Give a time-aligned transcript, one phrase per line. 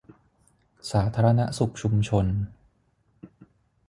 [0.91, 2.25] สาธารณสุขชุมชน